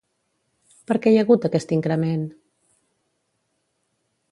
[0.91, 2.25] Per què hi ha hagut aquest increment?